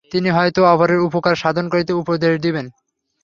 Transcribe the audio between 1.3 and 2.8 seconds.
সাধন করিতে উপদেশ দিবেন।